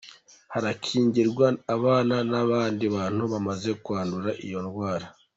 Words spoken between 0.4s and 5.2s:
Harakingirwa abana n’abandi bantu bamaze kwandura iyo ndwara.